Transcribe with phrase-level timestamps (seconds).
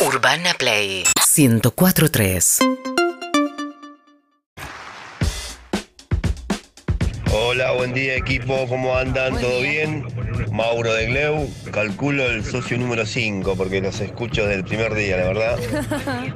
[0.00, 1.02] Urbana Play
[1.36, 2.58] 1043.
[7.32, 9.40] Hola, buen día equipo, ¿cómo andan?
[9.40, 10.06] ¿Todo bien?
[10.52, 15.16] Mauro de Gleu, calculo el socio número 5 porque los escucho desde el primer día,
[15.16, 15.58] la verdad.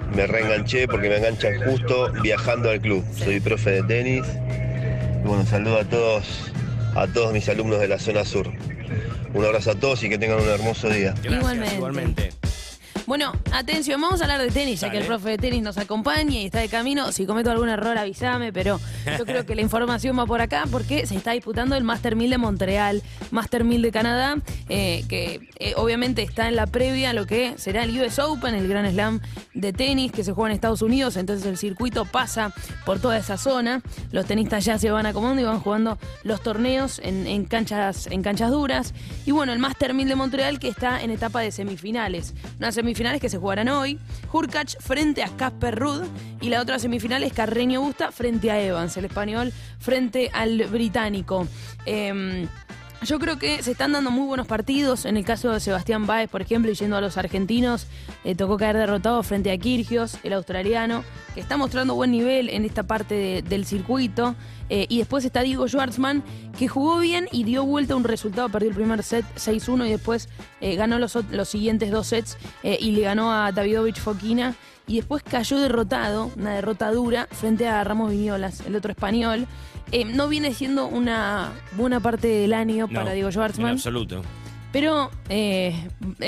[0.12, 3.04] Me reenganché porque me enganchan justo viajando al club.
[3.16, 4.26] Soy profe de tenis.
[5.22, 6.50] Y bueno, saludo a todos,
[6.96, 8.50] a todos mis alumnos de la zona sur.
[9.34, 11.14] Un abrazo a todos y que tengan un hermoso día.
[11.22, 11.76] Igualmente.
[11.76, 12.41] Igualmente.
[13.12, 16.30] Bueno, atención, vamos a hablar de tenis, ya que el profe de tenis nos acompaña
[16.30, 17.12] y está de camino.
[17.12, 18.80] Si cometo algún error, avísame, pero
[19.18, 22.30] yo creo que la información va por acá porque se está disputando el Master 1000
[22.30, 24.38] de Montreal, Master 1000 de Canadá,
[24.70, 28.54] eh, que eh, obviamente está en la previa a lo que será el US Open,
[28.54, 29.20] el Grand Slam
[29.52, 31.18] de tenis que se juega en Estados Unidos.
[31.18, 32.54] Entonces el circuito pasa
[32.86, 33.82] por toda esa zona.
[34.10, 38.22] Los tenistas ya se van acomodando y van jugando los torneos en, en canchas, en
[38.22, 38.94] canchas duras.
[39.26, 42.32] Y bueno, el Master 1000 de Montreal que está en etapa de semifinales.
[42.58, 43.98] Unas semifinales que se jugarán hoy.
[44.32, 46.02] Hurkacz frente a Casper Ruud.
[46.40, 51.48] Y la otra semifinal es Carreño Busta frente a Evans, el español frente al británico.
[51.84, 52.46] Em,
[53.04, 55.04] yo creo que se están dando muy buenos partidos.
[55.04, 57.88] En el caso de Sebastián Báez, por ejemplo, yendo a los argentinos,
[58.22, 61.02] eh, tocó caer derrotado frente a Kirgios, el australiano,
[61.34, 64.36] que está mostrando buen nivel en esta parte de- del circuito.
[64.74, 66.22] Eh, y después está Diego Schwartzman,
[66.58, 68.48] que jugó bien y dio vuelta a un resultado.
[68.48, 70.30] Perdió el primer set 6-1 y después
[70.62, 74.54] eh, ganó los, los siguientes dos sets eh, y le ganó a Davidovich Fokina.
[74.86, 79.46] Y después cayó derrotado, una derrota dura, frente a Ramos Viñolas, el otro español.
[80.06, 84.22] No viene siendo una buena parte del año No, para Diego En Schwartzman, absoluto.
[84.72, 85.74] pero eh,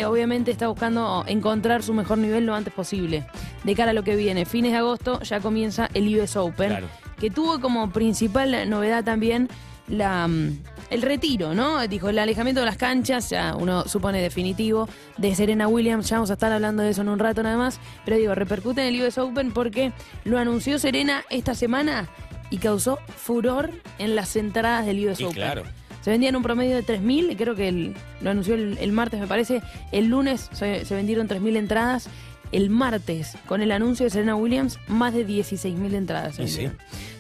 [0.07, 3.27] obviamente está buscando encontrar su mejor nivel lo antes posible.
[3.65, 6.89] De cara a lo que viene, fines de agosto ya comienza el US Open, Claro.
[7.19, 9.49] Que tuvo como principal novedad también
[9.89, 10.59] la, mm,
[10.91, 11.87] el retiro, ¿no?
[11.89, 16.31] Dijo, el alejamiento de las canchas, ya uno supone definitivo, de Serena Williams, ya vamos
[16.31, 19.03] a estar hablando de eso en un rato nada más, pero digo, repercute en el
[19.03, 19.93] US Open porque
[20.25, 22.09] lo anunció Serena esta semana
[22.51, 25.35] y causó furor en las entradas del US Y Open.
[25.35, 25.63] claro.
[26.03, 29.27] Se vendían un promedio de 3.000, creo que el- lo anunció el, el martes, me
[29.27, 29.63] parece.
[29.91, 32.09] El lunes se, se vendieron 3.000 entradas.
[32.55, 36.39] El martes, con el anuncio de Serena Williams, más de 16.000 entradas.
[36.39, 36.71] Y sí.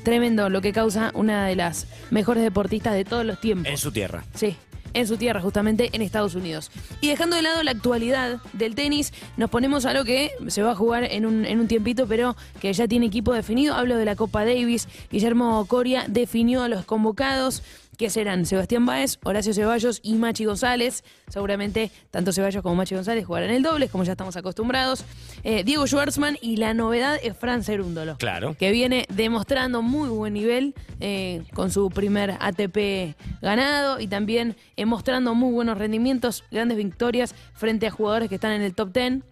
[0.04, 3.66] Tremendo, lo que causa una de las mejores deportistas de todos los tiempos.
[3.68, 4.24] En su tierra.
[4.34, 4.56] Sí,
[4.92, 6.70] en su tierra, justamente en Estados Unidos.
[7.00, 10.70] Y dejando de lado la actualidad del tenis, nos ponemos a lo que se va
[10.70, 13.74] a jugar en un, en un tiempito, pero que ya tiene equipo definido.
[13.74, 14.88] Hablo de la Copa Davis.
[15.10, 17.64] Guillermo Coria definió a los convocados
[17.96, 21.04] que serán Sebastián Báez, Horacio Ceballos y Machi González.
[21.28, 25.04] Seguramente tanto Ceballos como Machi González jugarán el doble, como ya estamos acostumbrados.
[25.42, 28.54] Eh, Diego Schwartzman y la novedad es Fran Cerúndolo Claro.
[28.58, 34.86] que viene demostrando muy buen nivel eh, con su primer ATP ganado y también eh,
[34.86, 39.22] mostrando muy buenos rendimientos, grandes victorias frente a jugadores que están en el top 10.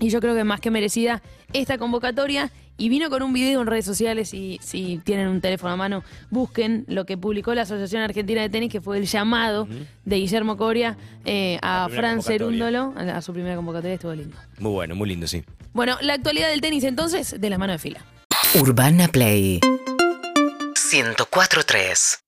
[0.00, 1.22] Y yo creo que más que merecida
[1.52, 2.50] esta convocatoria.
[2.76, 6.02] Y vino con un video en redes sociales y si tienen un teléfono a mano,
[6.30, 9.68] busquen lo que publicó la Asociación Argentina de Tenis, que fue el llamado
[10.04, 12.22] de Guillermo Coria eh, a Fran convocatoria.
[12.22, 14.36] Cerúndolo, a, a su primera convocatoria, estuvo lindo.
[14.58, 15.44] Muy bueno, muy lindo, sí.
[15.72, 18.00] Bueno, la actualidad del tenis entonces, de la mano de fila.
[18.60, 19.60] Urbana Play
[20.92, 22.20] 1043.